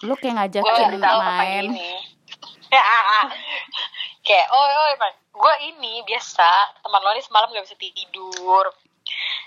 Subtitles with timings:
[0.00, 1.64] Lu kayak gue ngajakin beritahu ke pagi main.
[1.66, 1.90] ini?
[4.20, 8.66] Kayak oi oi man gue ini biasa teman lo ini semalam gak bisa tidur.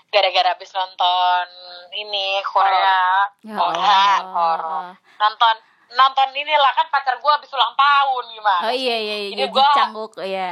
[0.10, 1.46] Gara-gara habis nonton
[1.94, 3.30] ini Korea.
[3.42, 4.98] Ya Korea horor.
[5.18, 5.56] nonton
[5.92, 8.64] nonton inilah kan pacar gue habis ulang tahun gimana?
[8.66, 10.52] Oh iya iya Jadi iya Ji gua- Cangguk ya.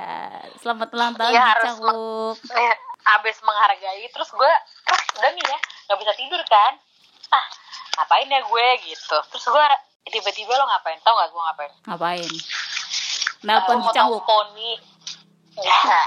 [0.56, 2.36] Selamat ulang tahun Ji harus Cangguk.
[2.54, 2.74] eh,
[3.10, 4.52] abis menghargai terus gue
[4.86, 5.58] ah udah nih ya
[5.90, 6.78] nggak bisa tidur kan?
[7.32, 7.46] Ah
[7.98, 8.68] ngapain ya gue?
[8.86, 9.18] Gitu.
[9.26, 9.68] Terus gue
[10.08, 11.00] tiba-tiba lo ngapain?
[11.04, 11.72] Tau gak gue ngapain?
[11.86, 12.32] Ngapain?
[13.44, 14.24] Nelpon Ji mau Cangguk.
[14.28, 14.72] poni
[15.60, 16.04] ya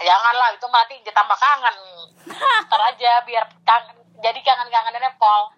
[0.00, 1.76] janganlah itu mati ditambah kangen.
[2.68, 5.52] Ntar aja biar kangen jadi kangen-kangenannya pol.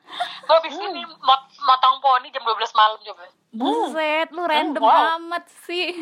[0.46, 3.26] Gue abis ini mot motong poni jam 12 malam coba.
[3.56, 5.16] Buset, lu random wow.
[5.16, 5.94] amat sih.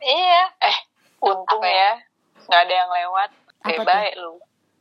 [0.00, 0.42] iya.
[0.62, 0.76] Eh,
[1.20, 1.92] untung Apa ya?
[2.48, 3.30] nggak ada yang lewat.
[3.66, 4.38] Apa Eh, baik lu.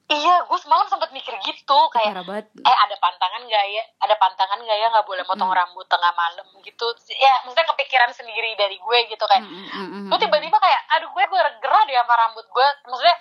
[0.07, 4.77] Iya gue semalam sempet mikir gitu kayak eh ada pantangan gak ya ada pantangan gak
[4.79, 9.23] ya nggak boleh motong rambut tengah malam gitu ya maksudnya kepikiran sendiri dari gue gitu
[9.23, 10.07] kayak Mm, mm, mm, mm.
[10.07, 13.15] gue tiba-tiba kayak aduh gue gue gerah deh sama rambut gue maksudnya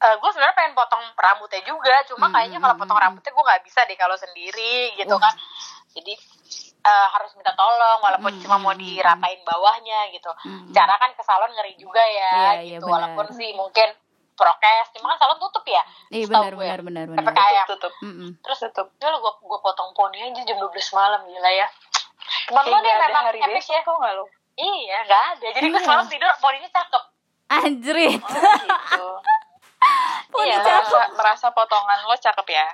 [0.00, 3.04] eh, gue sebenarnya pengen potong rambutnya juga cuma Hmm, kayaknya kalau hmm, potong hmm.
[3.10, 5.34] rambutnya gue nggak bisa deh kalau sendiri gitu kan
[5.90, 6.14] jadi
[6.80, 8.86] eh, harus minta tolong walaupun Hmm, cuma mau hmm, hmm.
[8.86, 10.70] dirapain bawahnya gitu Hmm.
[10.70, 12.94] cara kan ke salon ngeri juga ya Iya, iya, gitu benar.
[13.18, 13.90] walaupun sih mungkin
[14.40, 17.24] prokes cuma kan salon tutup ya Iya setahu benar benar benar benar.
[17.28, 17.66] PPKM.
[17.68, 17.92] Tutup.
[18.00, 18.30] Mm, mm.
[18.40, 18.86] terus Tutup.
[18.96, 21.66] ya gue gue potong poni aja jam 12 malam gila ya
[22.46, 24.24] teman lo nih memang hari epic besok ya tau nggak lu?
[24.56, 25.84] iya nggak ada jadi gue Iya.
[25.84, 27.02] semalam tidur poninya cakep
[27.50, 28.22] Anjrit.
[28.22, 29.06] Oh, gitu.
[30.30, 30.56] Poni Iya.
[30.56, 30.70] cakep.
[30.86, 32.66] merasa, merasa potongan lo cakep ya?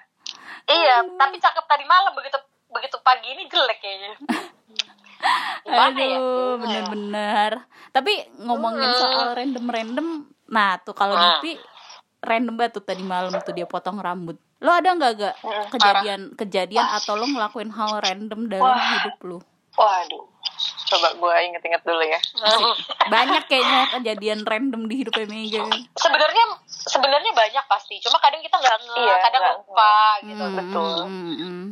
[0.66, 2.36] Iya, tapi cakep tadi malam begitu
[2.68, 4.12] begitu pagi ini jelek kayaknya.
[5.64, 6.16] Gimana ya?
[6.16, 7.52] Aduh, bener-bener.
[7.88, 9.00] Tapi ngomongin Hmm.
[9.00, 10.08] soal random-random,
[10.46, 11.38] nah tuh kalau Hmm.
[11.38, 11.58] Dipi
[12.20, 14.34] random banget tuh tadi malam tuh dia potong rambut.
[14.58, 18.90] Lo ada nggak gak Mm, kejadian kejadian atau lo ngelakuin hal random dalam Wah.
[18.98, 19.38] hidup lo?
[19.76, 20.24] Waduh.
[20.86, 22.16] Coba gue inget-inget dulu ya.
[23.12, 25.66] Banyak kayaknya kejadian random di hidupnya Mega.
[25.92, 30.40] Sebenarnya sebenarnya banyak pasti, cuma kadang kita nggak nge, Iya, kadang nggak lupa gitu.
[30.40, 30.96] Hmm, betul.
[31.04, 31.66] hmm, hmm, hmm.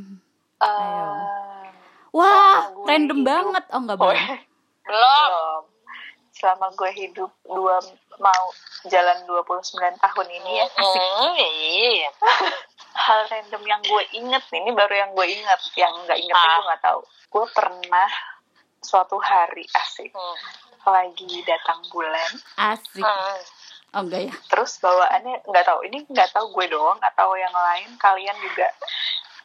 [0.60, 1.66] Eh,
[2.12, 3.26] Wah, random hidup.
[3.26, 3.64] banget.
[3.70, 4.26] Oh enggak oh, boleh.
[4.26, 4.38] Belum.
[4.84, 5.60] belum.
[6.34, 7.76] Selama gue hidup dua
[8.18, 8.44] mau
[8.84, 10.66] jalan 29 tahun ini ya.
[10.74, 12.10] Hmm, iya.
[13.04, 15.60] Hal random yang gue inget nih, ini baru yang gue inget.
[15.74, 16.44] Yang nggak inget Ah.
[16.46, 17.00] gue nggak tahu.
[17.28, 18.10] Gue pernah
[18.78, 20.36] suatu hari asik Hmm.
[20.84, 23.00] lagi datang bulan Asik.
[23.00, 23.40] Hmm.
[23.94, 24.34] Oh enggak ya?
[24.50, 28.66] terus bawaannya nggak tahu ini nggak tahu gue doang atau yang lain kalian juga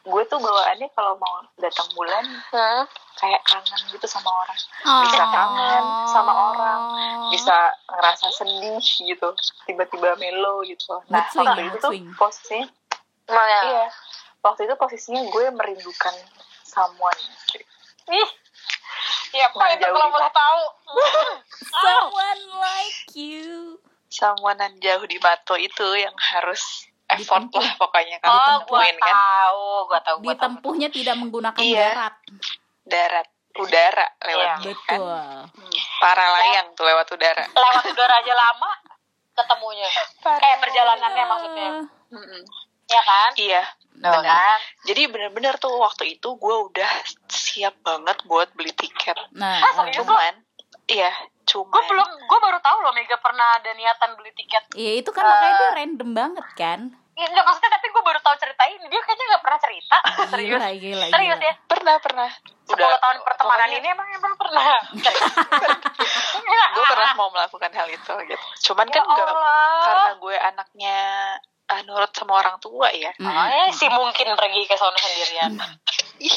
[0.02, 2.82] gue tuh bawaannya kalau mau datang bulan Hmm.
[3.14, 4.56] kayak kangen gitu sama orang
[5.04, 6.80] bisa kangen sama orang
[7.28, 7.56] bisa
[7.86, 9.28] ngerasa sedih gitu
[9.64, 12.66] tiba-tiba melo gitu nah swing waktu ya, itu tuh posisinya
[13.28, 13.60] Nah, ya.
[13.62, 13.86] iya
[14.40, 16.14] waktu itu posisinya gue merindukan
[16.62, 17.20] someone
[18.08, 18.30] Ih.
[19.30, 20.62] Ya, apa itu kalau boleh tahu?
[21.78, 23.78] Someone like you.
[24.10, 27.60] someone yang jauh di batu itu yang harus effort Ditempuh.
[27.60, 30.44] lah pokoknya kan Oh, gua kan tahu, gua tahu, gua tahu.
[30.52, 31.88] Ditempuhnya tidak menggunakan Iya.
[31.90, 32.14] darat.
[32.82, 35.18] darat udara lewatnya kan Betul.
[35.98, 38.70] para layang tuh lewat udara Lewat udara aja lama
[39.32, 39.88] ketemunya.
[40.22, 41.68] Eh, perjalanannya maksudnya.
[42.10, 42.42] Mm-mm.
[42.86, 43.30] Ya kan?
[43.36, 43.62] iya
[43.92, 44.58] Tuh benar kan?
[44.82, 46.90] jadi bener-bener tuh waktu itu gue udah
[47.28, 50.34] siap banget buat beli tiket Nah, Ah, cuman
[50.86, 51.10] iya
[51.50, 54.62] Gue cuman belum, gue baru tahu loh Mega pernah ada niatan beli tiket.
[54.72, 56.80] Iya itu kan makanya dia random banget kan.
[57.12, 58.86] Ya, enggak maksudnya tapi gue baru tahu cerita ini.
[58.86, 59.96] Dia kayaknya nggak pernah cerita.
[60.32, 60.56] Serius.
[60.56, 61.44] Gila, gila, Serius gila.
[61.44, 61.54] ya.
[61.66, 62.28] pernah pernah
[62.62, 64.62] 10 tahun pertemanan pokoknya ini emang emang pernah.
[66.70, 69.82] gue pernah mau melakukan hal itu gitu cuman Ya kan nggak Allah.
[69.82, 70.96] karena gue anaknya
[71.66, 75.52] ah, nurut sama orang tua ya Mm, Oh, eh, si mungkin pergi ke sana sendirian.
[76.20, 76.36] Ih,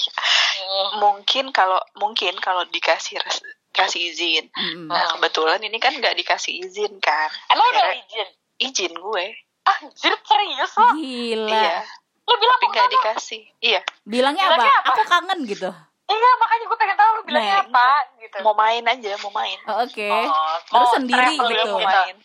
[0.53, 1.01] Hmm.
[1.01, 4.87] mungkin kalau mungkin kalau dikasih res- kasih izin mm, mm.
[4.87, 8.29] nah kebetulan ini kan nggak dikasih izin kan Emang udah Akhirnya izin?
[8.61, 9.25] izin gue
[9.63, 10.89] Anjir serius lo?
[10.93, 11.49] Gila.
[11.49, 11.79] iya
[12.23, 12.73] Lu bilang tapi apa?
[12.73, 14.53] nggak dikasih iya Bilangnya apa?
[14.53, 14.89] Bilangnya apa?
[14.89, 15.69] Aku kangen gitu.
[16.03, 17.87] Iya makanya gue pengen tahu lu bilangnya Nah, apa
[18.17, 18.37] gitu.
[18.39, 20.03] mau main aja mau main Oh, Oke.
[20.05, 20.27] Oh,
[20.61, 21.41] Terus mau sendiri gitu.
[21.41, 21.73] mau gitu.
[21.79, 22.15] main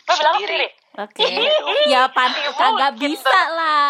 [0.00, 0.68] Lu bilang sendiri?
[0.92, 1.22] Oke.
[1.24, 1.76] Iya dong.
[1.86, 3.86] Ya pan Iya, kagak mungkin bisa lah.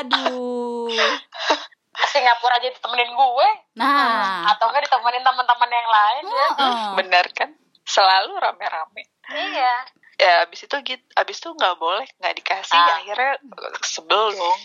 [0.00, 0.86] Aduh.
[2.16, 3.48] Singapura aja ditemenin gue.
[3.74, 4.48] Nah.
[4.48, 6.48] Atau enggak ditemenin teman-teman yang lain ya.
[6.50, 6.84] Heeh.
[6.96, 7.50] bener kan
[7.84, 9.74] selalu rame-rame Iya.
[10.16, 12.96] ya abis itu gitu abis itu nggak boleh nggak dikasih Ah.
[12.96, 13.36] akhirnya
[13.80, 14.60] sebel dong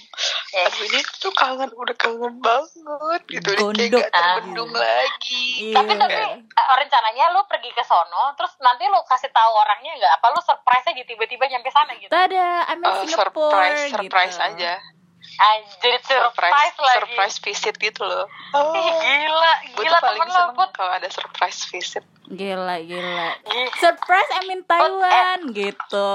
[0.49, 0.63] Eh.
[0.63, 3.99] aduh ini tuh kangen udah kangen banget gitu Ini Gondok.
[3.99, 4.39] kayak Ah.
[4.39, 5.75] terbendung lagi Iya.
[5.75, 6.39] Tapi tapi eh,
[6.73, 10.13] rencananya lu pergi ke sono, terus nanti lu kasih tahu orangnya nggak?
[10.17, 12.09] Apa lu surprise aja tiba-tiba nyampe sana gitu?
[12.09, 13.95] Tada, I'm in Eh, Singapore surprise gitu.
[13.99, 14.73] surprise aja
[15.33, 16.95] Anjir surprise, surprise lagi.
[16.99, 20.69] surprise visit gitu loh Ih, gila, gue gila tuh paling temen lo, seneng Put.
[20.75, 23.27] kalau ada surprise visit Gila, gila.
[23.75, 26.11] Surprise I'm in Taiwan gitu.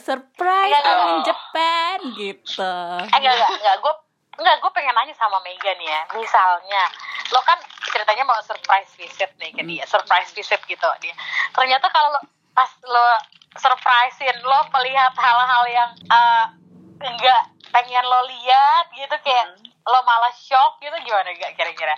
[0.00, 1.20] Surprise Enggak, I'm in.
[1.28, 2.72] Japan gitu.
[3.04, 3.94] Eh, enggak, enggak, enggak, gue
[4.38, 6.08] Enggak, gue pengen nanya sama Mega nih ya.
[6.14, 6.82] Misalnya,
[7.28, 11.12] lo kan ceritanya mau surprise visit nih ke dia, surprise visit gitu dia.
[11.52, 12.20] Ternyata kalau lo,
[12.54, 13.06] pas lo
[13.58, 16.44] surprisein, lo melihat hal-hal yang eh,
[16.98, 19.46] enggak pengen lo lihat gitu, kayak
[19.86, 21.94] lo malah shock gitu, gimana gak kira-kira?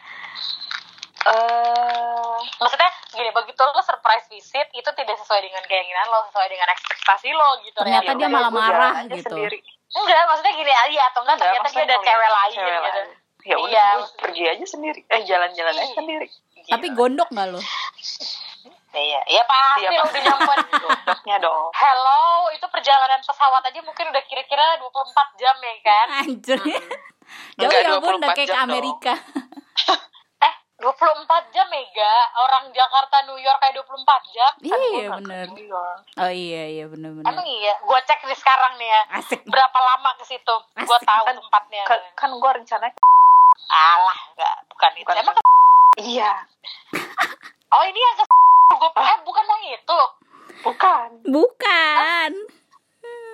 [1.20, 6.68] eh Maksudnya gini, begitu lo surprise visit, itu tidak sesuai dengan keinginan lo, sesuai dengan
[6.72, 7.78] ekspektasi lo gitu.
[7.80, 8.16] Ternyata ya.
[8.16, 9.28] dia malah marah gitu.
[9.28, 9.60] sendiri.
[9.90, 12.80] Enggak, maksudnya gini aja, atau enggak ternyata dia ada cewek lain cewek gitu.
[12.80, 13.08] lain.
[13.40, 16.28] ya udah Iya, pergi aja sendiri eh jalan-jalan aja sendiri
[16.68, 17.60] Tapi gondok gak lo?
[18.90, 20.66] Iya, iya pasti Iya, udah nyamperin.
[20.76, 24.90] Gondoknya dong Hello, itu perjalanan pesawat aja mungkin udah kira-kira 24
[25.36, 26.06] jam ya kan?
[26.20, 26.58] Anjir.
[26.58, 26.80] Jauh
[27.62, 28.58] Enggak, ya bun, udah 24 kayak ke.
[28.58, 29.14] Amerika.
[30.40, 31.20] Eh, 24
[31.50, 32.14] jam Mega.
[32.34, 33.94] Orang Jakarta New York kayak 24
[34.30, 34.52] jam.
[34.58, 35.46] Kan Iya nggak bener.
[36.16, 37.44] Oh iya iya bener Emang bener.
[37.46, 39.02] iya, gua cek nih sekarang nih ya.
[39.14, 39.44] Asik.
[39.44, 40.56] Berapa lama ke situ?
[40.80, 41.84] Gua tahu Kan- tempatnya.
[41.84, 42.96] kan, kan gue rencananya
[43.68, 45.04] Alah, enggak, bukan itu.
[45.04, 45.36] Bukan Emang
[45.98, 46.32] iya
[47.70, 48.24] oh ini yang ke
[48.80, 50.00] gua eh bukan yang itu.
[50.62, 52.30] bukan Bukan.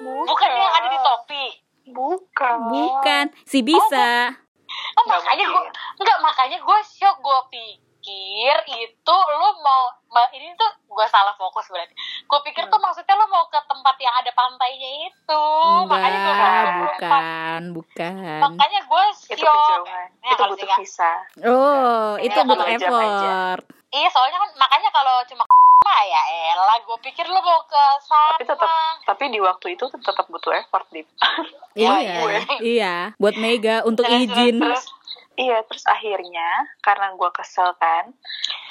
[0.00, 1.44] Bukan yang ada di topi.
[1.86, 3.24] bukan Bukan.
[3.44, 4.32] Si bisa.
[4.96, 5.72] Oh, Nggak makanya gua mungkin.
[6.00, 11.66] enggak makanya gua shock gua pikir itu lu mau ma- ini tuh gua salah fokus
[11.66, 11.92] berarti.
[12.24, 15.44] Gua pikir tuh maksudnya lu mau ke tempat yang ada pantainya itu.
[15.84, 16.80] makanya gua Enggak, bilang 24.
[16.80, 18.40] bukan, bukan.
[18.46, 21.12] Makanya gua itu kejauhan Ya, itu butuh visa
[21.44, 23.62] Oh, Ini itu butuh effort.
[23.88, 25.44] Iya, soalnya kan makanya kalau cuma
[25.86, 28.34] mah ya elah gua pikir lu mau ke sana.
[28.34, 28.70] tapi tetap
[29.06, 31.06] tapi di waktu itu tetap butuh effort di
[31.76, 32.36] Iya, gue.
[32.64, 32.96] iya.
[33.20, 34.56] Buat Mega untuk izin.
[34.56, 34.95] terus, terus.
[35.36, 36.48] Iya terus akhirnya
[36.80, 38.12] karena gue kesel kan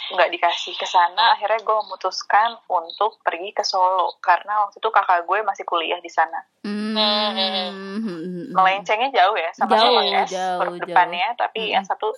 [0.06, 5.26] nggak dikasih ke sana akhirnya gue memutuskan untuk pergi ke Solo karena waktu itu kakak
[5.26, 8.50] gue masih kuliah di sana Hmm.
[8.50, 11.74] melencengnya jauh ya sama-sama Jauh, S jauh, depannya tapi Mm.
[11.78, 12.10] yang satu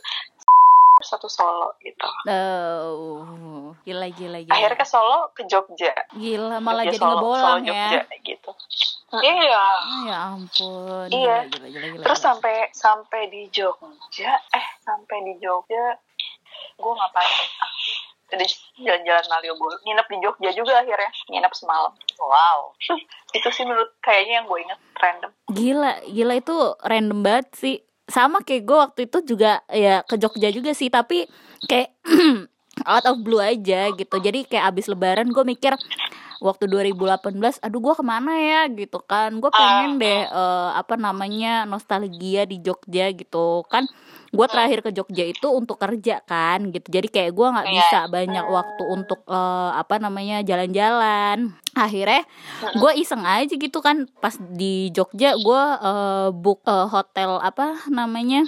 [1.00, 4.54] satu Solo gitu Oh, gila gila gila.
[4.54, 7.86] akhirnya ke Solo ke Jogja Gila malah Jogja, jadi Solo, ngebolang Solo, ya.
[7.92, 8.52] Jogja gitu
[9.08, 9.56] Iya.
[9.56, 11.08] Ah, Ya ampun.
[11.08, 11.48] Iya.
[11.48, 15.96] Gila, gila, gila, gila, terus sampai sampai di Jogja eh sampai di Jogja
[16.74, 17.38] gue ngapain
[18.28, 18.44] jadi
[18.78, 22.74] jalan-jalan Malioboro nginep di Jogja juga akhirnya nginep semalam Wow.
[23.38, 27.78] itu sih menurut kayaknya yang gue inget random Gila, gila itu random banget sih.
[28.08, 31.28] Sama kayak gue waktu itu juga ya ke Jogja juga sih, tapi
[31.68, 31.92] kayak
[32.88, 34.16] out of blue aja gitu.
[34.18, 35.76] Jadi kayak abis lebaran gue mikir
[36.40, 39.38] waktu 2018, aduh gue ke mana ya gitu kan.
[39.38, 43.86] Gue pengen deh eh, apa namanya nostalgia di Jogja gitu kan.
[44.28, 46.88] Gue terakhir ke Jogja itu untuk kerja kan gitu.
[46.90, 47.76] Jadi kayak gue nggak Iya.
[47.80, 51.38] bisa banyak waktu untuk eh, apa namanya jalan-jalan.
[51.74, 52.26] Akhirnya
[52.74, 58.44] gue iseng aja gitu kan pas di Jogja gue eh, book eh, hotel apa namanya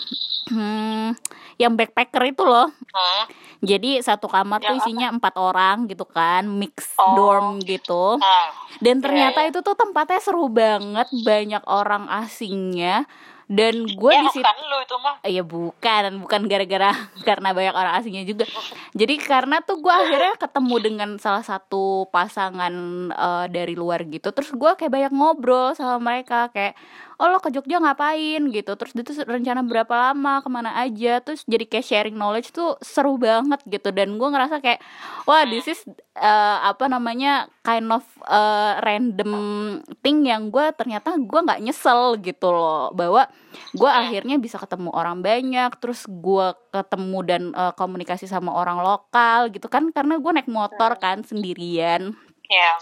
[0.47, 1.13] hmm,
[1.56, 3.30] yang backpacker itu loh Hmm.
[3.62, 8.50] jadi satu kamar tuh isinya empat orang gitu kan mix dorm gitu Hmm.
[8.84, 9.50] dan ternyata iya.
[9.54, 13.08] itu tuh tempatnya seru banget banyak orang asingnya
[13.50, 15.16] dan gue Ya, di situ bukan lu itu mah.
[15.26, 16.94] Iya bukan, bukan gara-gara
[17.28, 18.45] karena banyak orang asingnya juga.
[18.94, 22.74] Jadi karena tuh gue akhirnya ketemu dengan salah satu pasangan
[23.09, 24.30] eh, dari luar gitu.
[24.30, 26.78] Terus gue kayak banyak ngobrol sama mereka kayak,
[27.19, 28.71] oh lo ke Jogja ngapain gitu.
[28.80, 31.19] Terus itu rencana berapa lama, ke mana aja.
[31.19, 33.92] Terus jadi kayak sharing knowledge tuh seru banget gitu.
[33.92, 34.80] Dan gue ngerasa kayak,
[35.28, 35.83] wah this is
[36.16, 39.31] eh, apa namanya kind of eh, random
[39.99, 43.28] thing yang gue ternyata gue nggak nyesel gitu loh bahwa
[43.76, 49.52] gue akhirnya bisa ketemu orang banyak terus gue ketemu dan eh, komunikasi sama orang lokal
[49.52, 52.16] gitu kan karena gue naik motor kan sendirian
[52.49, 52.73] Ya.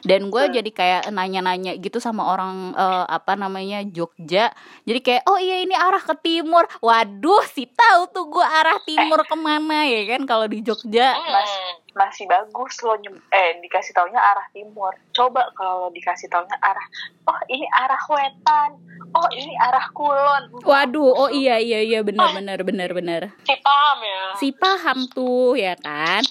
[0.00, 4.48] dan gue jadi kayak nanya-nanya gitu sama orang eh, apa namanya Jogja.
[4.88, 6.64] Jadi kayak oh iya ini arah ke timur.
[6.80, 11.20] Waduh si tahu tuh gue arah timur ke mana ya kan kalau di Jogja.
[11.20, 11.52] Mas,
[11.92, 14.96] masih bagus lo nyem- eh dikasih taunya arah timur.
[15.12, 16.86] Coba kalau dikasih taunya arah
[17.28, 18.70] oh ini arah wetan.
[19.12, 20.64] Oh ini arah kulon.
[20.64, 22.00] Waduh oh iya iya iya.
[22.00, 23.22] Benar benar benar benar.
[23.44, 24.22] Si paham ya.
[24.40, 26.24] si paham tuh ya kan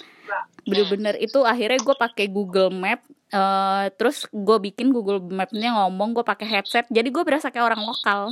[0.70, 6.24] bener-bener itu akhirnya gue pakai Google Map eh, terus gue bikin Google Mapnya ngomong gue
[6.24, 8.32] pakai headset jadi gue berasa kayak orang lokal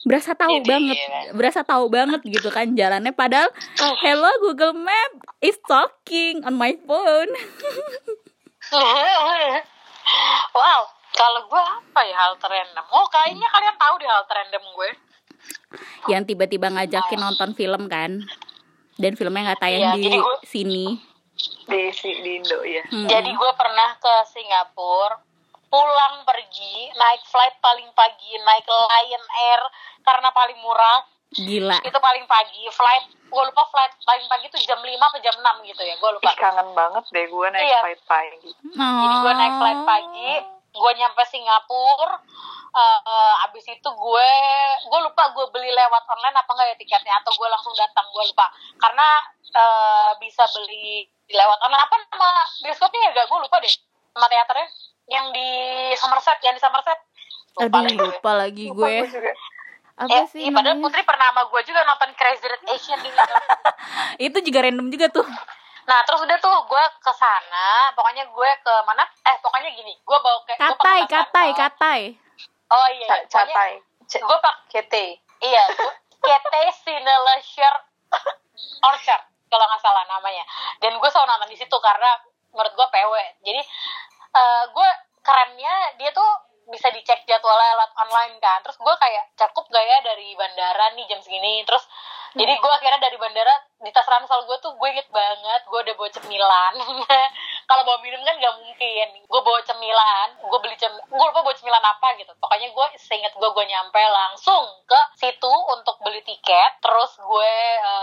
[0.00, 0.64] berasa tahu Ini.
[0.64, 0.98] banget
[1.32, 3.50] berasa tahu banget gitu kan jalannya padahal
[3.98, 5.10] hello Google Map
[5.40, 7.30] is talking on my phone
[10.54, 10.82] wow.
[11.10, 12.86] Kalau gue apa ya hal random?
[12.88, 14.90] Oh kayaknya kalian tahu deh hal random gue.
[16.06, 18.22] yang tiba-tiba ngajakin nonton film kan
[18.96, 20.84] dan filmnya nggak tayang Iya, di jadi gua- sini
[21.38, 23.06] di si di Indo ya Hmm.
[23.06, 25.20] Jadi gue pernah ke Singapura,
[25.68, 29.62] pulang pergi, naik flight paling pagi, naik Lion Air
[30.00, 32.64] karena paling murah, gila itu paling pagi.
[32.72, 36.10] Flight, gue lupa flight paling pagi itu jam 5 atau jam 6 gitu ya, gue
[36.16, 36.32] lupa.
[36.32, 37.80] Ih, kangen banget deh gue naik Iya.
[37.84, 40.30] flight pagi Jadi gue naik flight pagi,
[40.68, 42.20] gue nyampe Singapura,
[42.70, 44.30] eh, eh, abis itu gue,
[44.84, 48.24] gue lupa gue beli lewat online apa enggak ya tiketnya, atau gue langsung datang, gue
[48.26, 48.46] lupa.
[48.76, 49.06] Karena
[49.48, 53.74] eh, bisa beli lewat online, apa nama bioskopnya ya gak, gue lupa deh,
[54.12, 54.66] nama teaternya,
[55.06, 55.48] yang di
[55.94, 56.98] Somerset, yang di Somerset.
[57.58, 58.06] aduh lagi gue.
[58.06, 59.32] lupa lagi Lupa gue gue juga.
[59.98, 60.78] apa Eh, sih iya, padahal?
[60.78, 63.10] Putri pernah sama gue juga nonton Crazy Rich Asian di
[64.30, 65.26] itu juga random juga tuh
[65.88, 69.08] Nah terus udah tuh gue ke sana, pokoknya gue ke mana?
[69.24, 71.60] Eh pokoknya gini, gue bawa ke gua katai pakai katai kantor.
[71.64, 72.00] katai
[72.68, 76.54] Oh iya, catai C- Gue pak, kete iya, gue KT
[76.84, 77.78] Cineleisure
[78.84, 80.44] Orchard kalau nggak salah namanya.
[80.76, 82.20] Dan gue selalu nonton di situ karena
[82.52, 83.14] menurut gue PW.
[83.40, 83.60] Jadi
[84.36, 84.88] eh, gue
[85.24, 86.30] kerennya dia tuh
[86.68, 88.60] bisa dicek jadwalnya lewat online kan.
[88.64, 91.64] Terus gue kayak cukup gak ya dari bandara nih jam segini.
[91.64, 91.84] Terus
[92.36, 95.94] jadi gue akhirnya dari bandara di tas ransel gue tuh gue inget banget gue udah
[95.96, 96.74] bawa cemilan.
[97.68, 99.08] kalau bawa minum kan gak mungkin.
[99.28, 102.32] Gue bawa cemilan, gue beli cem, gue lupa bawa cemilan apa gitu.
[102.36, 106.80] Pokoknya gue seinget gue gue nyampe langsung ke situ untuk beli tiket.
[106.84, 107.96] Terus gue ke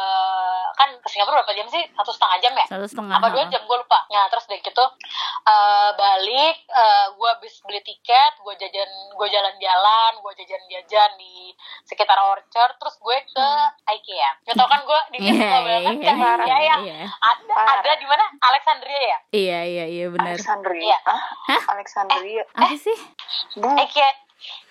[1.15, 1.79] Singapura berapa jam sih?
[1.95, 2.65] Satu setengah jam ya?
[2.67, 3.63] satu setengah apa dua jam?
[3.63, 4.03] Gue lupa.
[4.11, 4.83] Nah terus deh gitu
[5.47, 11.55] eh, balik eh, gue habis beli tiket gue jajan gue jalan-jalan gue jajan-jajan di
[11.87, 13.47] sekitar Orchard terus gue ke
[13.95, 14.31] IKEA.
[14.43, 17.07] Gak tau kan gue di sini Iya, suka banget ke IKEA yang iya.
[17.07, 17.79] ada Parah.
[17.79, 18.25] ada di mana?
[18.43, 19.17] Alexandria ya?
[19.31, 20.83] Iya iya iya benar Alexandria.
[20.83, 20.99] Iya.
[21.07, 22.43] ah Alexandria.
[22.51, 22.97] Apa sih?
[23.55, 24.24] Bu, IKEA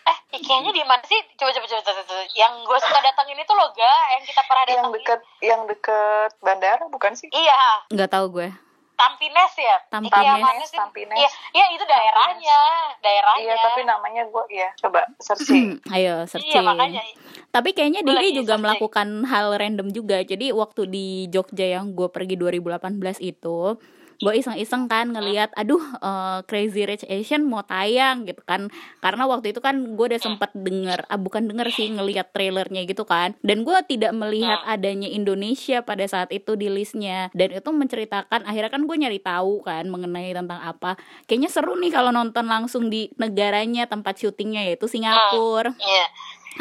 [0.05, 1.21] eh IKEA-nya di mana sih?
[1.41, 2.23] Coba coba coba coba, coba.
[2.37, 3.95] yang gue suka datangin itu loh ga?
[4.17, 7.29] Yang kita pernah yang datangin deket yang deket bandara bukan sih?
[7.33, 7.89] Iya.
[7.89, 8.49] Nggak tahu gue.
[8.95, 9.77] Tampines ya?
[9.91, 10.15] Tampines.
[10.15, 10.79] IKEA mana sih?
[10.79, 11.17] Tampines.
[11.19, 12.61] iya iya itu daerahnya
[13.03, 13.43] daerahnya.
[13.43, 17.03] Iya tapi namanya gue ya coba searching ayo iya searching makanya.
[17.51, 18.63] Tapi kayaknya lagi juga searching.
[18.63, 20.23] melakukan hal random juga.
[20.23, 23.79] Jadi waktu di Jogja yang gue pergi 2018 itu,
[24.19, 28.69] gue iseng-iseng kan ngelihat, aduh eh, Crazy Rich Asian mau tayang gitu kan.
[28.99, 33.03] Karena waktu itu kan gue udah sempet denger, ah bukan denger sih ngelihat trailernya gitu
[33.03, 33.35] kan.
[33.41, 37.31] Dan gue tidak melihat adanya Indonesia pada saat itu di listnya.
[37.33, 40.95] Dan itu menceritakan, akhirnya kan gue nyari tahu kan mengenai tentang apa.
[41.25, 46.07] Kayaknya seru nih kalau nonton langsung di negaranya tempat syutingnya yaitu Singapura iya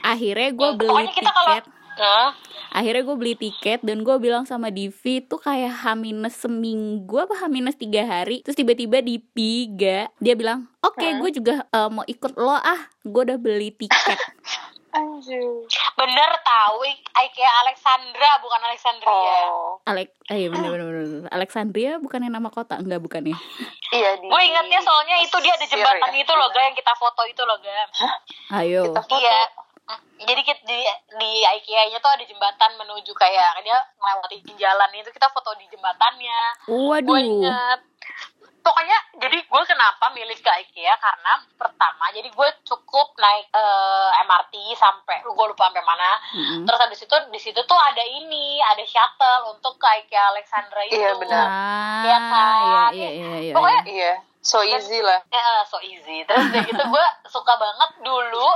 [0.02, 0.90] akhirnya gue beli
[1.22, 2.34] kalau- Hah?
[2.74, 7.38] akhirnya gue beli tiket dan gue bilang sama Divi tuh kayak H minus seminggu apa
[7.38, 8.42] H minus tiga hari?
[8.42, 11.22] Terus tiba-tiba di Piga dia bilang oke Hmm.
[11.22, 12.82] gue juga eh, mau ikut lo ah.
[13.06, 14.18] Gue udah beli tiket.
[14.94, 15.42] Anjir
[15.98, 16.86] bener tahu
[17.18, 19.38] IKEA Alexandra bukan Alexandria.
[19.50, 19.82] Oh.
[19.90, 22.78] Alex eh iya bener, bener bener Alexandria bukannya nama kota?
[22.78, 23.38] Enggak bukan ya
[23.94, 26.22] iya di gue ingatnya soalnya itu dia ada jembatan ya?
[26.22, 27.86] itu loh ga yang kita foto itu loh ga.
[28.62, 28.90] Ayo.
[28.90, 29.18] Kita foto?
[29.18, 29.38] Iya
[30.18, 30.80] jadi kita di
[31.14, 36.40] di IKEA-nya tuh ada jembatan menuju kayak dia melewati jalan itu kita foto di jembatannya
[36.64, 37.80] gue waduh ingat
[38.64, 44.56] pokoknya jadi gue kenapa milih ke IKEA karena pertama jadi gue cukup naik eh, MRT
[44.74, 46.64] sampai gue lupa sampai mana Mm-mm.
[46.64, 50.96] terus habis itu di situ tuh ada ini ada shuttle untuk ke IKEA Alexandra itu
[50.96, 51.44] Iya, benar.
[51.44, 52.90] ah Iya kan?
[52.96, 56.24] iya iya iya, iya, Pokoknya iya so easy lah Ya, so easy.
[56.24, 58.48] Terus udah gitu gue suka banget dulu.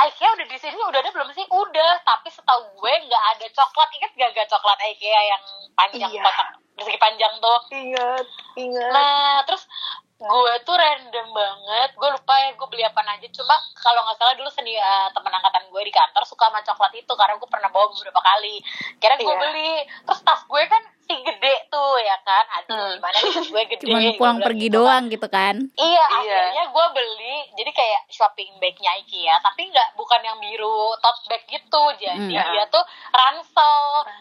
[0.00, 1.44] IKEA udah di sini udah ada belum sih?
[1.44, 3.88] Udah, tapi setahu gue nggak ada coklat.
[3.92, 5.42] Ingat gak gak coklat IKEA yang
[5.74, 6.22] panjang Iya.
[6.22, 7.58] kotak persegi panjang tuh?
[7.70, 8.26] ingat
[8.56, 9.68] ingat Nah, terus
[10.16, 11.90] gue tuh random banget.
[11.92, 13.28] Gue lupa ya gue beli apa aja.
[13.28, 16.92] Cuma kalau nggak salah dulu seni eh, temen angkatan gue di kantor suka sama coklat
[16.94, 18.64] itu karena gue pernah bawa beberapa kali.
[18.96, 19.36] Kira gue Iya.
[19.38, 19.72] beli.
[20.04, 22.44] Terus tas gue kan si gede tuh ya kan.
[22.56, 22.94] Aduh, Hmm.
[22.96, 23.82] gimana nih tas gue gede.
[23.82, 24.78] cuman Gue pulang pergi gitu kan.
[24.78, 26.04] doang gitu kan Iya, Iya.
[26.16, 31.42] akhirnya gue beli jadi kayak shopping bagnya IKEA, tapi nggak bukan yang biru tote bag
[31.46, 32.30] gitu, jadi Hmm.
[32.30, 33.74] dia tuh ransel,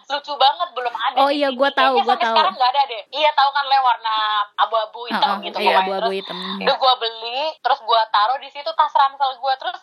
[0.10, 1.18] lucu banget belum ada.
[1.20, 2.34] Oh iya, gua tahu, sampai tahu.
[2.34, 3.04] Sekarang nggak ada deh.
[3.12, 4.16] Iya tahu kan le warna
[4.58, 8.50] abu-abu hitam Heeh, gitu iya abu-abu Terus hitam udah gue beli, terus gue taruh di
[8.50, 9.80] situ tas ransel gue, terus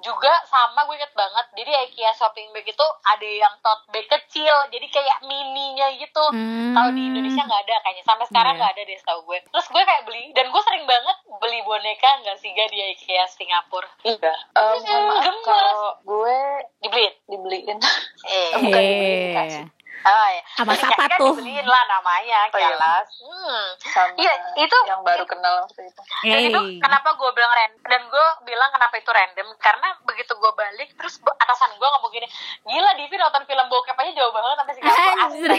[0.00, 1.46] juga sama gue inget banget.
[1.54, 6.24] Jadi IKEA shopping bag itu ada yang tote bag kecil, jadi kayak mininya gitu.
[6.36, 6.74] Hmm.
[6.74, 8.60] Kalau di Indonesia nggak ada kayaknya sampai sekarang Iya.
[8.60, 9.38] nggak ada deh setahu gue.
[9.46, 13.24] Terus gue kayak beli dan gue sering banget beli boneka nggak sih gak di IKEA
[13.26, 15.42] Singapura iya maaf Gemes.
[15.42, 16.38] kalau gue
[16.78, 17.12] dibeliin.
[17.26, 17.78] dibeliin
[18.26, 19.64] Eh, Bukan dibeliin, Heeh.
[20.06, 20.42] Oh, iya.
[20.54, 21.34] Sama siapa kan tuh?
[21.34, 22.78] dibeliin lah namanya, Oh, iya.
[23.18, 23.66] Hmm.
[23.82, 26.78] sama Iya, itu yang baru kenal waktu itu Dan itu Hey.
[26.78, 31.18] kenapa gue bilang random dan gue bilang kenapa itu random karena begitu gue balik terus
[31.18, 32.26] atasan gue ngomong gini
[32.62, 35.50] gila Divi nonton film bokep aja jauh banget sampai Singapura Anjir.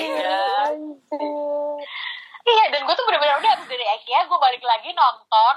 [2.48, 5.56] iya dan gue tuh bener-bener udah abis dari IKEA gue balik lagi nonton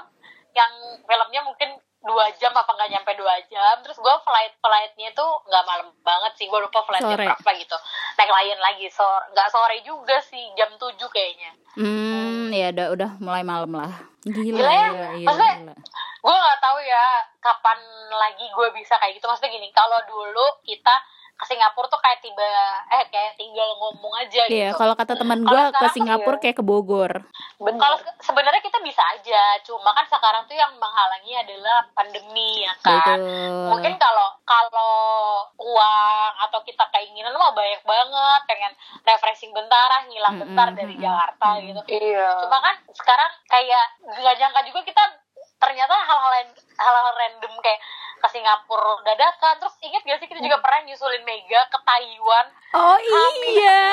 [0.51, 0.71] yang
[1.01, 1.69] filmnya mungkin
[2.01, 6.33] dua jam apa nggak nyampe dua jam terus gue flight flightnya tuh nggak malam banget
[6.33, 7.25] sih gue lupa flight jam Sore.
[7.29, 7.77] berapa gitu
[8.15, 13.09] naik lain lagi sore nggak sore juga sih jam 7 kayaknya Hmm, ya udah udah
[13.23, 13.95] mulai malam lah.
[14.21, 14.87] Gila, Gila ya.
[14.91, 15.75] gila, gila, Maksudnya, gila.
[16.19, 17.05] gue nggak tahu ya
[17.39, 17.79] kapan
[18.11, 20.91] lagi gue bisa kayak gitu maksudnya gini kalau dulu kita
[21.41, 22.45] ke Singapura tuh kayak tiba
[22.93, 26.41] eh kayak tinggal ngomong aja Iya, gitu kalau kata teman gue ke Singapura iya.
[26.45, 27.13] kayak ke Bogor.
[27.57, 32.73] kalau se- sebenarnya kita bisa aja cuma kan sekarang tuh yang menghalangi adalah pandemi ya
[32.85, 33.73] kan Betul.
[33.73, 34.93] mungkin kalau kalau
[35.57, 41.05] uang atau kita keinginan mah banyak banget pengen refreshing bentar ah ngilang bentar dari mm-mm,
[41.05, 41.65] Jakarta mm-mm.
[41.73, 45.03] gitu iya cuma kan sekarang kayak nggak nyangka juga kita
[45.61, 46.33] ternyata hal-hal
[46.75, 47.79] hal-hal random kayak
[48.17, 52.95] ke Singapura dadakan terus inget gak sih kita juga pernah nyusulin Mega ke Taiwan Oh
[52.95, 53.85] Hamin iya,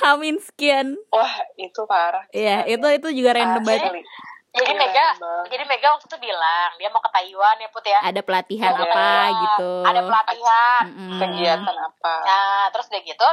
[0.00, 0.96] Hamin sekian.
[1.08, 4.04] wah itu parah Iya, itu itu juga random banget.
[4.50, 5.42] Jadi Iya, Mega random.
[5.46, 8.82] jadi Mega waktu itu bilang dia mau ke Taiwan ya Put ya Ada pelatihan Iya.
[8.84, 9.08] apa
[9.38, 9.70] gitu.
[9.82, 11.18] ada pelatihan Mm-mm.
[11.18, 13.28] kegiatan apa nah terus udah gitu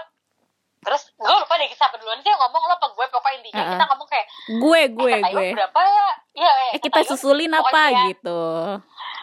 [0.79, 3.71] terus gue lupa deh siapa duluan sih yang ngomong lo apa gue pokoknya intinya Uh-uh.
[3.71, 5.49] kita ngomong kayak Gue eh, gue Taiwan gue.
[5.53, 8.41] berapa ya Iya, Eh ke kita susulin apa pokoknya- gitu.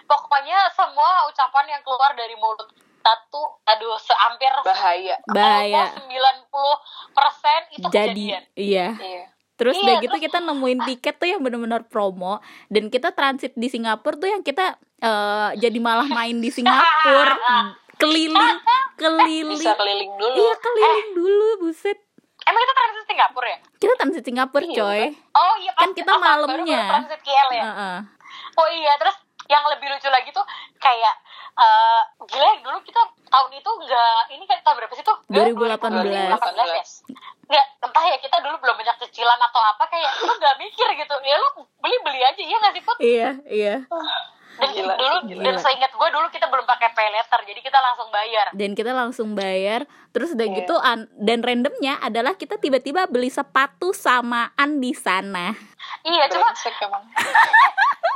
[0.05, 5.93] pokoknya semua ucapan yang keluar dari mulut kita tuh aduh sehampir bahaya Bahaya.
[5.93, 6.79] sembilan puluh
[7.13, 8.89] persen itu Jadi kejadian iya.
[8.97, 13.13] iya Terus Iya, udah gitu terus- kita nemuin tiket tuh yang bener-bener promo dan kita
[13.13, 18.57] transit di Singapura tuh yang kita eh, jadi malah main di Singapura keliling.
[18.95, 19.49] Keliling.
[19.53, 20.35] Bisa keliling dulu.
[20.37, 21.99] Iya keliling dulu buset.
[22.45, 23.59] Emang kita transit Singapura ya?
[23.75, 25.03] Kita transit Singapura Iya, coy.
[25.33, 26.77] oh iya Kan kita oh, baru- malamnya.
[26.79, 27.65] baru transit KL ya?
[27.65, 27.99] Heeh.
[28.55, 30.45] oh iya terus yang lebih lucu lagi tuh
[30.79, 31.15] kayak
[31.55, 35.17] eh gila ya, dulu kita tahun itu enggak ini kan tahun berapa sih tuh?
[35.29, 35.79] 2018.
[35.79, 36.35] 2018
[36.69, 36.85] ya
[37.45, 41.15] Nggak, entah ya kita dulu belum banyak cicilan atau apa kayak lu nggak mikir gitu.
[41.23, 42.97] Ya lu beli beli aja iya nggak sih put?
[42.99, 43.75] Iya iya
[44.57, 45.43] dan Gila, dulu gila.
[45.43, 48.93] dan seingat gue dulu kita belum pakai pay letter jadi kita langsung bayar dan kita
[48.93, 50.57] langsung bayar terus udah Iya.
[50.57, 55.51] gitu an- dan randomnya adalah kita tiba-tiba beli sepatu samaan di sana
[56.03, 56.55] iya cuma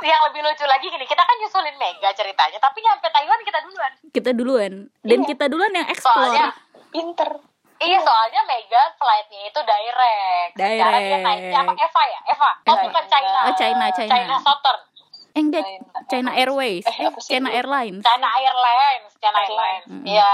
[0.01, 3.91] yang lebih lucu lagi gini kita kan nyusulin Mega ceritanya tapi nyampe Taiwan kita duluan
[4.09, 5.27] kita duluan dan Iya.
[5.27, 6.45] kita duluan yang explore soalnya
[6.89, 7.29] pinter
[7.77, 11.25] iya soalnya Mega flightnya itu direct secara dia Direct.
[11.25, 12.83] naiknya apa Eva ya Eva oh Eva.
[12.85, 14.11] bukan China Oh, China, China.
[14.13, 14.79] China Southern
[15.29, 15.99] eh enggak China.
[16.07, 17.47] China Airways Eh, eh, China?
[17.49, 19.85] Airlines China Airlines China Airlines.
[20.03, 20.31] Iya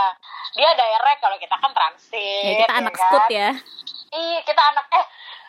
[0.53, 2.15] dia direct kalau kita kan transit
[2.47, 3.01] ya kita anak kan?
[3.01, 3.49] scoot ya
[4.09, 5.05] Iya kita anak eh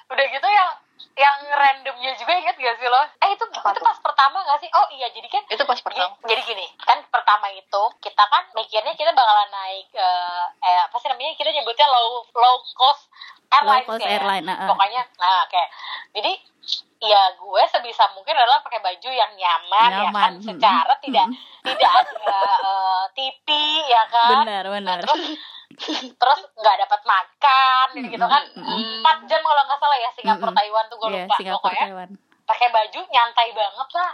[0.06, 0.70] udah gitu yang
[1.16, 3.00] yang randomnya juga inget gak sih lo?
[3.24, 3.88] Eh itu Apa itu tuh?
[3.88, 4.68] pas pertama gak sih?
[4.76, 8.44] Oh iya jadi kan itu pas pertama Jadi, jadi gini, kan pertama itu kita kan
[8.52, 11.32] mikirnya kita bakalan naik eh, eh apa sih namanya?
[11.40, 13.08] Kita nyebutnya low low cost
[13.48, 14.12] airlines Low cost ya.
[14.12, 14.68] airline, uh, uh.
[14.68, 15.68] Pokoknya nah kayak
[16.12, 16.32] jadi
[17.00, 21.04] ya gue sebisa mungkin adalah pakai baju yang nyaman, ya kan Nyaman, secara mm-mm.
[21.04, 21.26] tidak
[21.64, 23.46] tidak ada eh, TV
[23.88, 25.36] ya kan benar benar terus
[26.20, 28.42] terus nggak dapat makan gitu kan.
[28.56, 30.52] Empat jam kalau nggak salah ya Singapura.
[30.56, 31.84] Taiwan tuh gue ya lupa Singapura pokoknya.
[31.86, 32.10] Taiwan.
[32.46, 34.12] Pakai baju nyantai banget lah.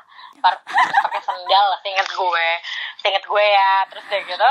[1.05, 2.49] Pakai sendal lah seinget gue.
[3.05, 4.51] Seinget gue ya terus deh gitu.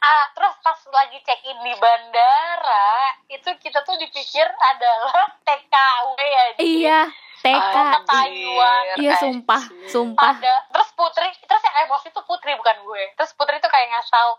[0.00, 6.44] Ah terus pas lagi check in di bandara itu kita tuh dipikir adalah TKW ya
[6.60, 7.00] iya
[7.40, 8.84] TK Taiwan.
[9.00, 10.36] iya sumpah sumpah.
[10.40, 13.02] Ada terus Putri terus yang emosi tuh Putri bukan gue.
[13.16, 14.32] Terus Putri tuh kayak ngasih tahu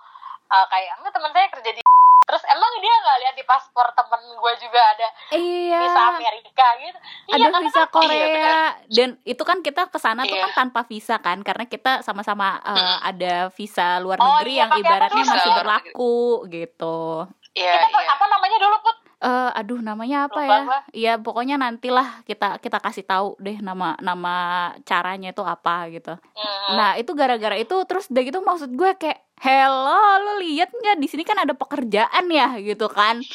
[0.53, 1.80] eh, kayak enggak teman saya kerja di
[2.31, 5.79] terus emang dia nggak lihat di paspor temen gue juga ada iya.
[5.81, 6.97] visa Amerika gitu.
[7.27, 8.55] Ada Iya, visa kan- Korea.
[8.87, 10.47] dan itu kan kita ke sana tuh Iya.
[10.47, 14.71] kan tanpa visa kan karena kita sama-sama uh, ada visa luar Oh, negeri iya, yang
[14.79, 16.17] ibaratnya masih luar berlaku
[16.47, 17.27] gitu.
[17.51, 18.15] iya kita iya.
[18.15, 20.61] apa namanya dulu put Eh aduh namanya apa Lupa ya?
[20.97, 24.33] Iya pokoknya nantilah kita kita kasih tahu deh nama nama
[24.81, 26.17] caranya itu apa gitu.
[26.17, 26.73] Hmm.
[26.73, 31.05] Nah itu gara-gara itu terus udah gitu maksud gue kayak hello lo lihat nggak di
[31.05, 33.21] sini kan ada pekerjaan ya gitu kan?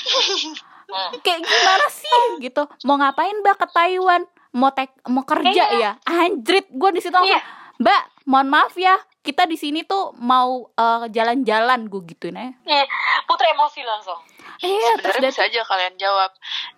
[1.26, 2.62] Kayak gimana sih gitu?
[2.86, 4.22] Mau ngapain mbak ke Taiwan?
[4.54, 5.90] Mau tek mau kerja ya?
[6.06, 7.42] Anjrit gue di situ langsung Iya.
[7.76, 12.54] Mbak, mohon maaf ya, kita di sini tuh mau eh, jalan-jalan gue gituin aja.
[12.64, 12.86] Iya,
[13.26, 14.16] Putri emosi langsung
[14.58, 16.30] Iya, terus sebenarnya bisa aja kalian jawab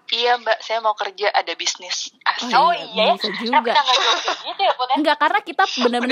[0.08, 2.08] iya mbak saya mau kerja ada bisnis
[2.50, 4.96] Oh, iya, bisa Tapi juga kita nggak joget gitu ya, ya?
[4.96, 5.64] enggak karena kita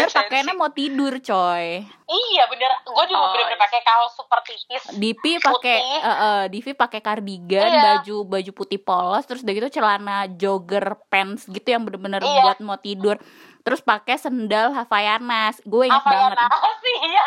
[0.07, 0.19] sensi.
[0.19, 1.67] pakainya mau tidur coy
[2.07, 3.65] Iya bener, gue juga Oh, bener-bener iya.
[3.67, 4.79] pakai kaos super tipis.
[4.95, 5.99] Divi pakai Putih.
[5.99, 7.83] eh, eh, Divi pakai kardigan, Iya.
[7.99, 12.43] baju baju putih polos, terus udah gitu celana jogger pants gitu yang bener-bener Iya.
[12.45, 13.19] buat mau tidur.
[13.67, 15.59] Terus pakai sendal Havaianas.
[15.67, 16.39] Gue inget ya banget.
[16.39, 17.25] nasi ya?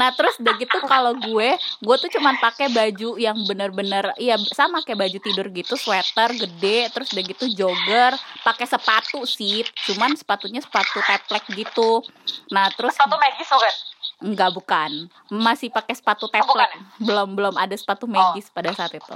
[0.00, 4.80] Nah, terus udah gitu kalau gue, gue tuh cuman pakai baju yang bener-bener iya sama
[4.80, 10.64] kayak baju tidur gitu, sweater gede, terus udah gitu jogger, pakai sepatu sih, cuman sepatunya
[10.64, 12.00] sepatu teplek gitu.
[12.48, 13.74] Nah, terus Sepatu Magis bukan?
[14.18, 15.06] Enggak bukan.
[15.30, 16.80] Masih pakai sepatu bukan teplek ya?
[16.98, 19.14] Belum belum ada sepatu Magis pada saat itu.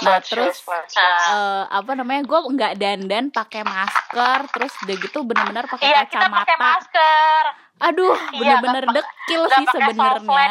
[0.00, 0.64] Nah shoes, terus
[0.96, 6.32] eh, Apa namanya Gue nggak dandan pakai masker Terus udah gitu bener-bener pakai iya kita
[6.32, 7.44] pakai kacamata masker.
[7.92, 10.50] Aduh Iya, bener-bener nggak dekil sih sebenarnya.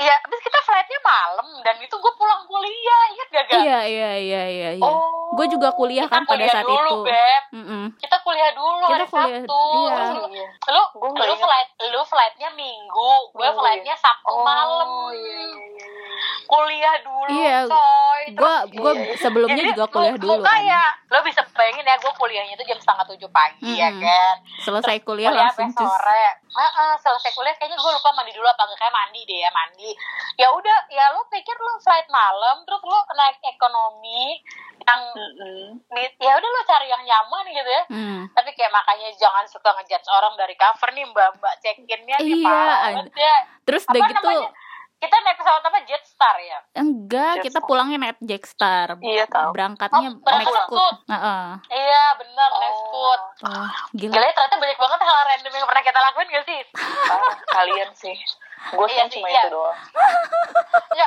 [0.00, 3.60] Iya, habis kita flightnya malam dan itu gue pulang kuliah, ingat gak gak?
[3.60, 4.80] Iya iya iya iya, iya.
[4.80, 7.42] Oh, Gue juga kuliah kan pada kuliah saat dulu, itu Beb.
[7.52, 7.84] Mm-mm.
[7.96, 9.60] Kita kuliah dulu Kita hari kuliah- Sabtu.
[9.78, 9.92] iya.
[9.92, 10.46] Terus Iya.
[10.70, 14.88] Lu, Gua lu flight, lu flightnya minggu, gue Minggu, flightnya Sabtu Oh, malam.
[15.10, 15.90] iya, iya, iya, iya.
[16.44, 18.22] Kuliah dulu, Iya, coy.
[18.30, 19.16] Gue gue iya.
[19.16, 22.54] sebelumnya Jadi, juga kuliah mu- dulu muka kan ya, lo bisa bayangin ya, gue kuliahnya
[22.54, 24.00] itu jam setengah tujuh pagi ya Mm-mm.
[24.00, 24.34] kan.
[24.60, 26.24] Selesai kuliah kuliah langsung sore.
[26.44, 29.90] Heeh, selesai kuliah kayaknya gue lupa mandi dulu apa enggak kayak mandi deh ya mandi.
[30.36, 34.38] Ya udah, ya lo pikir lo flight malam terus lo naik ekonomi
[34.82, 35.02] yang
[35.88, 37.82] nih- ya udah lo cari yang nyaman gitu ya.
[37.86, 38.20] Hmm.
[38.34, 42.66] Tapi kayak makanya jangan suka ngejudge orang dari cover nih mbak-mbak check-innya nih Iya, parah
[42.66, 43.36] ada- banget ya.
[43.62, 44.50] Terus udah gitu namanya?
[45.02, 46.58] Kita naik pesawat apa Jetstar ya?
[46.74, 47.66] Enggak, kita Jetstar.
[47.66, 48.88] pulangnya naik Jackstar.
[48.96, 49.50] Iya tahu.
[49.50, 50.62] Berangkatnya Oh, naik scoot.
[50.64, 50.96] Scoot.
[51.10, 51.44] Heeh.
[51.68, 52.78] Iya bener, naik Oh.
[52.80, 53.20] scoot.
[53.42, 54.14] Oh, gila.
[54.14, 56.60] Gila ya, ternyata banyak banget hal random yang pernah kita lakuin gak sih?
[57.02, 58.16] Parah, kalian sih.
[58.70, 59.42] Gue Iya kan sih, cuma iya.
[59.42, 59.78] itu doang.
[60.94, 61.06] ya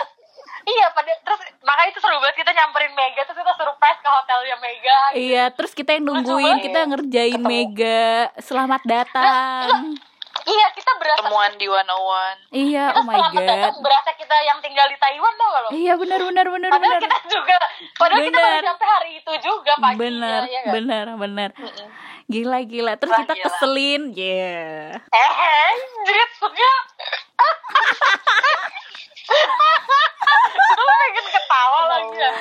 [0.65, 4.57] iya pada terus makanya itu seru banget kita nyamperin Mega terus kita surprise ke hotelnya
[4.57, 7.47] Mega Iya, terus kita yang nungguin, kita ngerjain Ketemu.
[7.47, 8.09] Mega.
[8.41, 9.95] Selamat datang.
[10.45, 12.53] Iya kita berasa Temuan di 101.
[12.53, 13.33] Iya, kita oh my god.
[13.41, 16.91] datang berasa kita yang tinggal di Taiwan tau gak lo Iya, benar benar benar padahal
[16.91, 17.01] benar.
[17.01, 17.55] kita juga
[17.95, 18.63] padahal kita baru Bener.
[18.67, 20.73] sampai hari itu juga pagi Benar, ya, kan?
[20.73, 21.49] benar, benar.
[22.25, 22.93] Gila gila.
[22.95, 23.45] Terus Wah, kita gila.
[23.47, 24.01] keselin.
[24.11, 24.97] Yeah.
[24.97, 25.73] eh
[30.77, 32.31] pengen ketawa lagi ya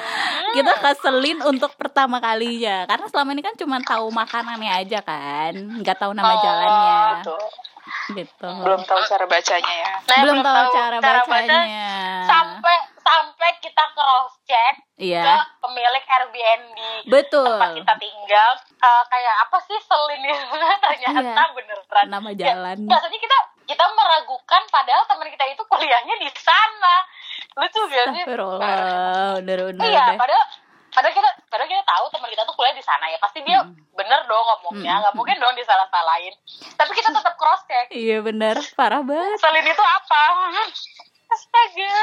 [0.52, 5.96] Kita keselin untuk pertama kalinya karena selama ini kan cuma tahu makanannya aja kan, nggak
[5.96, 6.94] tahu nama Oh, jalannya.
[7.18, 7.42] Betul.
[8.06, 8.48] Gitu.
[8.60, 9.92] Belum tahu cara bacanya ya.
[10.02, 11.88] Nah, belum tahu cara baca bacanya.
[12.24, 15.44] sampai sampai kita cross check ke Iya.
[15.58, 17.44] pemilik Airbnb Betul.
[17.46, 21.44] tempat kita tinggal eh, kayak apa sih selin itu ternyata Iya.
[21.52, 22.78] beneran Nama Ya, jalan.
[22.86, 26.96] biasanya kita kita meragukan padahal teman kita itu kuliahnya di sana
[27.54, 30.16] lucu gak sih bener bener iya deh.
[30.16, 30.44] padahal
[30.94, 33.74] padahal kita padahal kita tahu teman kita tuh kuliah di sana ya pasti dia Hmm.
[33.92, 35.02] bener dong ngomongnya Hmm.
[35.02, 36.34] nggak mungkin dong disalah salahin
[36.72, 39.38] tapi kita tetap cross check Iya bener, parah banget.
[39.38, 40.22] selin itu apa
[41.26, 41.98] astaga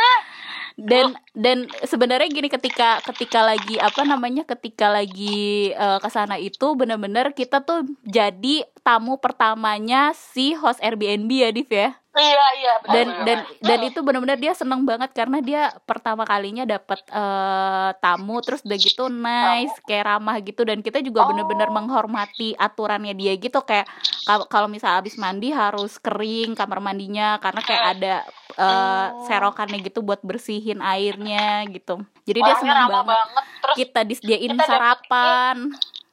[0.74, 6.74] Dan dan sebenarnya gini ketika ketika lagi apa namanya ketika lagi eh, ke sana itu
[6.74, 12.01] bener-bener kita tuh jadi tamu pertamanya si host Airbnb ya Div ya.
[12.14, 13.24] Iya iya bener dan bener.
[13.24, 18.60] dan dan itu benar-benar dia seneng banget karena dia pertama kalinya dapat eh, tamu terus
[18.62, 21.74] udah gitu nice kayak ramah gitu dan kita juga benar-benar Oh.
[21.74, 23.88] menghormati aturannya dia gitu kayak
[24.48, 28.16] kalau misal habis mandi harus kering kamar mandinya karena kayak ada
[28.52, 29.24] Oh.
[29.26, 34.00] serokannya gitu buat bersihin airnya gitu jadi dia Orangnya seneng ramah banget banget terus kita
[34.04, 35.58] disediain kita dapet- sarapan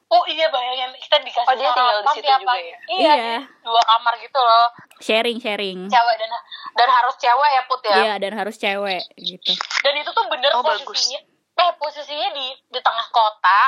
[0.09, 2.77] oh iya bayangin kita dikasih Oh, dia tinggal di situ juga ya?
[2.89, 3.37] iya, Iya.
[3.61, 4.67] dua kamar gitu loh
[4.99, 6.31] sharing sharing cewek dan
[6.73, 10.51] dan harus cewek ya put ya iya dan harus cewek gitu dan itu tuh bener
[10.51, 10.83] Oh, bagus.
[10.83, 11.19] posisinya
[11.55, 13.61] eh posisinya di di tengah kota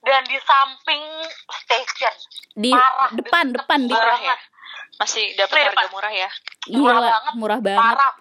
[0.00, 1.02] dan di samping
[1.58, 2.14] station
[2.52, 4.36] di Parah, depan depan di Murah ya.
[4.96, 5.86] Masih dapat harga depan.
[5.90, 6.28] murah ya.
[6.68, 7.80] murah Gila, banget, murah banget.
[7.80, 8.12] parah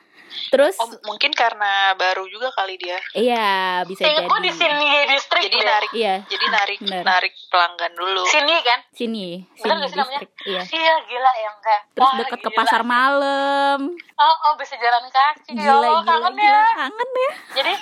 [0.50, 2.98] Terus Oh, mungkin karena baru juga kali dia.
[3.12, 4.46] iya bisa Ingat gue jadi.
[4.46, 5.66] di sini district Jadi deh.
[5.66, 7.04] narik Iya, jadi narik Bener.
[7.04, 8.24] narik pelanggan dulu.
[8.26, 10.20] sini kan sini, Bener sini gak sih namanya?
[10.20, 10.32] distrik.
[10.46, 10.62] Iya.
[10.72, 13.80] iya gila yang kayak Terus wah, deket ke pasar malam.
[13.96, 16.46] oh oh bisa jalan kaki ya Gila, Allah gila, kangen gila.
[16.46, 17.32] ya Kangen ya.
[17.56, 17.74] jadi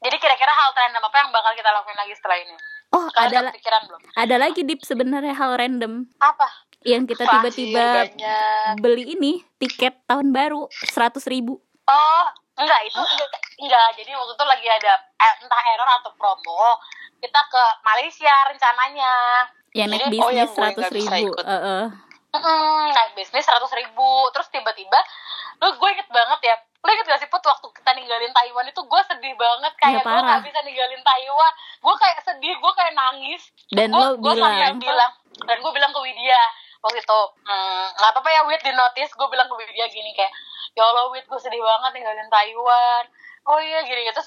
[0.00, 2.56] jadi kira-kira hal random apa yang bakal kita lakuin lagi setelah ini
[2.90, 6.46] Oh, kalian ada ada belum ada lagi dip sebenarnya hal random apa
[6.84, 8.06] yang kita tiba-tiba
[8.76, 11.56] beli ini tiket tahun baru seratus ribu.
[11.84, 12.24] Oh,
[12.56, 13.88] enggak itu enggak, enggak.
[14.00, 16.80] Jadi waktu itu lagi ada eh, entah error atau promo.
[17.20, 19.14] Kita ke Malaysia rencananya.
[19.74, 21.32] Yang naik Jadi- oh, bisnis gue seratus bisa ribu.
[21.34, 21.44] ikut.
[21.44, 21.84] Heeh.
[22.34, 24.10] Mm, naik bisnis seratus ribu.
[24.34, 24.98] Terus tiba-tiba,
[25.60, 26.56] lu gue inget banget ya.
[26.84, 30.04] Lu inget gak sih Put waktu kita ninggalin Taiwan itu gue sedih banget kayak Iya,
[30.04, 33.42] gue gak bisa ninggalin Taiwan gue kayak sedih gue kayak nangis
[33.72, 35.12] Dan gue lo gue bilang bilang
[35.48, 36.42] dan gue bilang ke Widya
[36.84, 40.28] waktu itu "Hmm, nggak apa-apa ya Wid di notice gue bilang ke Widya gini kayak
[40.76, 43.04] ya Allah Wid gue sedih banget ninggalin Taiwan
[43.48, 44.20] oh iya gini gitu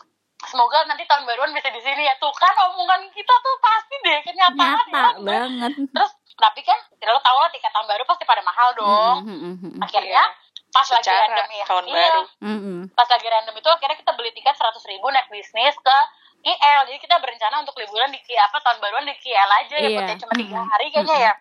[0.44, 4.20] semoga nanti tahun baruan bisa di sini ya tuh kan omongan kita tuh pasti deh
[4.22, 5.22] kenyataan nyata ya.
[5.26, 5.72] banget.
[5.90, 9.42] terus tapi kan lo tau lah tiket tahun baru pasti pada mahal dong Mm, mm,
[9.42, 9.82] mm, mm.
[9.82, 10.24] akhirnya
[10.70, 12.22] pas lagi Secara random ya tahun iya, baru.
[12.46, 12.82] Mm, mm.
[12.94, 15.98] pas lagi random itu akhirnya kita beli tiket seratus ribu naik bisnis ke
[16.40, 20.02] KL jadi kita berencana untuk liburan di apa tahun baruan di KL aja ya Iya.
[20.04, 20.16] Ya.
[20.16, 21.34] cuma tiga hari kayaknya ya.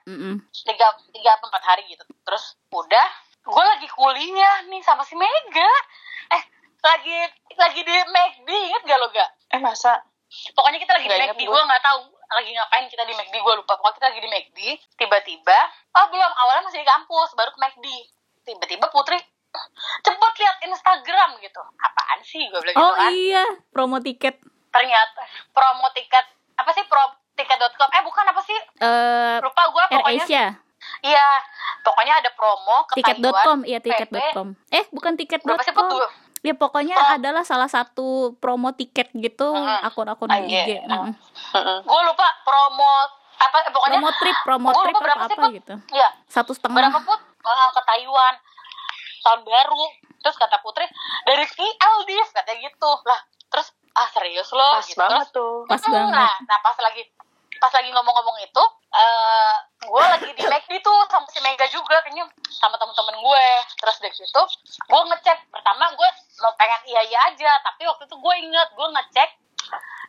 [0.65, 2.03] Tiga tiga atau empat hari gitu.
[2.03, 3.09] Terus udah
[3.41, 5.71] gue lagi kuliah nih sama si Mega.
[6.31, 6.43] Eh
[6.81, 7.17] lagi
[7.53, 10.03] lagi di McD inget gak lo gak Eh masa?
[10.27, 11.55] pokoknya kita lagi di Nggak inget McD gua.
[11.55, 13.73] gue nggak tahu lagi ngapain kita di McD gue lupa.
[13.75, 14.59] Pokoknya kita lagi di McD
[14.97, 15.59] tiba-tiba
[15.95, 16.33] oh belum.
[16.35, 17.87] Awalnya masih di kampus baru ke McD
[18.43, 19.19] tiba-tiba Putri
[20.03, 21.63] cepet lihat Instagram gitu.
[21.79, 22.43] Apaan sih?
[22.47, 23.11] Gue bilang Oh gitu kan.
[23.11, 24.37] iya, promo tiket
[24.77, 27.01] ternyata promo tiket apa sih pro
[27.33, 30.47] tiket.com eh bukan apa sih eh lupa gue pokoknya Asia,
[31.01, 31.27] iya
[31.83, 34.57] pokoknya ada promo ke tiket.com, iya tiket.com.
[34.69, 36.01] Eh, bukan berapa sih tiket.com.
[36.43, 37.17] Ya pokoknya Oh.
[37.17, 39.51] adalah salah satu promo tiket gitu
[39.83, 40.63] akun-akun iya.
[40.65, 40.69] IG.
[40.85, 41.11] Mm-mm.
[41.53, 41.79] Mm-mm.
[41.83, 42.93] gue lupa promo
[43.37, 45.53] apa eh, pokoknya Promo trip, promo trip apa berapa sih, apa Put?
[45.55, 45.75] gitu.
[45.93, 47.03] Iya, Satu berapa setengah.
[47.03, 48.35] put Ah, ke Taiwan
[49.23, 49.85] tahun baru
[50.19, 50.83] terus kata Putri
[51.25, 53.21] dari KL dis katanya gitu lah
[53.97, 54.99] ah serius lo Pas gitu.
[54.99, 55.55] banget terus tuh.
[55.65, 56.13] Pas "Mm, banget.
[56.15, 57.03] nah, nah pas lagi
[57.57, 62.29] pas lagi ngomong-ngomong itu eh gue lagi di McD tuh sama si Mega juga kayaknya
[62.51, 63.47] sama temen-temen gue.
[63.75, 64.43] Terus dari situ
[64.83, 65.39] gue ngecek.
[65.49, 69.31] Pertama gue mau pengen iya iya aja tapi waktu itu gue inget gue ngecek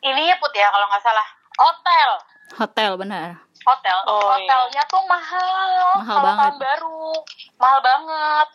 [0.04, 1.28] ini ya put ya kalau nggak salah.
[1.58, 2.10] Hotel.
[2.54, 3.30] Hotel benar.
[3.60, 3.98] hotel.
[4.06, 6.40] Oh, hotelnya tuh mahal Mahal banget.
[6.40, 7.12] tahun baru.
[7.58, 8.48] Mahal banget.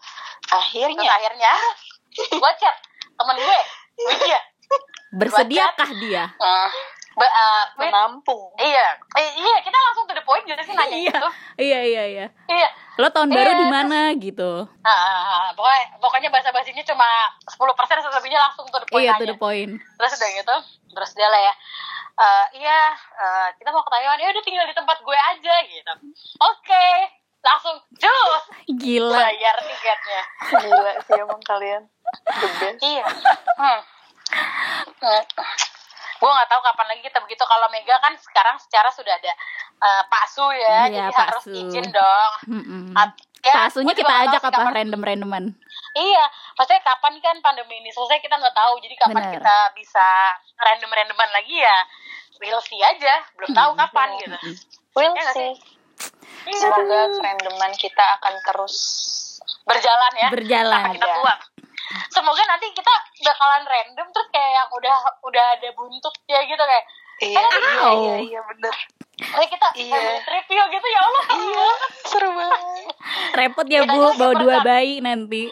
[0.42, 1.08] Terus Akhirnya.
[1.10, 1.52] akhirnya
[2.14, 2.76] gue chat
[3.14, 3.60] temen gue.
[4.06, 4.40] Widya
[5.12, 6.24] Bersediakah dia?
[6.34, 6.68] Hmm.
[7.12, 8.56] Ba- uh, Menampung.
[8.56, 11.12] iya eh, iya kita langsung to the point jadi sih nanya Iya.
[11.12, 11.28] gitu
[11.60, 12.26] Iya iya iya.
[12.48, 14.64] iya Lo tahun baru Iya, di mana gitu?
[14.80, 17.04] Ah, pokoknya pokoknya bahasa basinya cuma
[17.44, 17.60] 10%
[18.00, 19.76] selebihnya langsung to the point Iya aja to the point.
[19.76, 20.56] terus udah gitu
[20.90, 21.54] terus dia lah ya
[22.14, 25.92] "Eh, iya eh, kita mau ke Taiwan ya udah tinggal di tempat gue aja gitu
[26.38, 26.86] oke
[27.42, 29.12] langsung jus Gila.
[29.18, 30.22] bayar tiketnya
[30.54, 31.82] Gila sih emang kalian.
[32.24, 32.80] The best.
[32.82, 33.04] iya
[33.54, 33.80] hmm.
[36.14, 39.32] Gue nggak tahu kapan lagi kita begitu kalau Mega kan sekarang secara sudah ada
[39.76, 41.50] eh, Pak Su ya Iya, jadi Pak harus Su.
[41.52, 42.84] izin dong Mm-mm.
[42.94, 45.44] At- ya, Pak Asunya gua kita ajak apa kapan- random-randoman.
[45.92, 48.78] Iya, maksudnya kapan kan pandemi ini selesai kita nggak tahu.
[48.78, 49.34] Jadi kapan Benar.
[49.34, 50.06] kita bisa
[50.56, 51.78] random-randoman lagi ya?
[52.38, 54.36] We'll see aja, belum tahu kapan gitu.
[54.94, 55.52] We'll Iya nggak see.
[56.44, 58.74] Iya, Semoga kerandoman kita akan terus
[59.62, 60.28] berjalan ya.
[60.30, 60.78] Berjalan.
[60.80, 61.34] Sampai kita tua.
[62.08, 66.84] Semoga nanti kita bakalan random terus kayak yang udah udah ada buntut ya gitu kayak.
[67.22, 67.94] Iya, Eh, iya, Ow.
[67.94, 68.74] iya, iya, bener.
[69.14, 70.00] Kayak kita Iya.
[70.22, 71.24] trip yuk gitu ya Allah.
[71.30, 71.68] Iya,
[72.04, 72.60] seru banget.
[73.32, 75.46] Repot ya Bu bawa dua bayi nanti.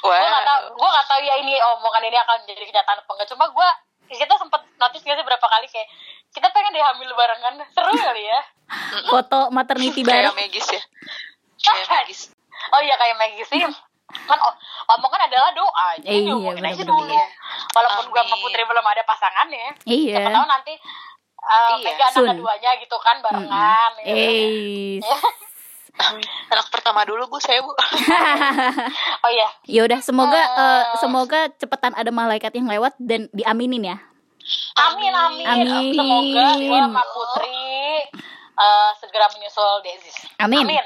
[0.00, 3.10] Wah, Gue gak tau, gue gak tau ya ini omongan ini akan menjadi kenyataan apa
[3.10, 3.28] enggak.
[3.28, 3.68] Cuma gue
[4.12, 5.88] kita sempet notice gak sih berapa kali kayak
[6.30, 8.40] kita pengen deh hamil barengan seru kali ya
[9.08, 10.34] Foto maternity kayak bareng.
[10.36, 10.82] Megis ya.
[11.58, 12.20] Kayak Megis.
[12.70, 13.60] Oh iya kayak Maggie sih
[14.24, 14.38] kan
[14.88, 17.16] omongan adalah doa jadi Iya, diomongin aja dulu
[17.70, 18.36] walaupun gue sama.
[18.36, 20.16] Putri belum ada pasangannya Iya.
[20.16, 20.72] siapa tahu nanti
[21.38, 24.06] uh, Iya, Mega anak keduanya gitu kan barengan ya.
[24.06, 24.98] Eh.
[26.50, 27.70] Anak pertama dulu bu, saya bu.
[29.24, 30.58] oh iya Ya udah semoga Eh.
[30.58, 33.98] eh, semoga cepetan ada malaikat yang lewat dan diaminin ya.
[34.76, 35.94] amin amin, Amin.
[35.94, 37.64] semoga gue sama Putri
[38.52, 40.68] uh, segera menyusul Dezis Amin.
[40.68, 40.84] amin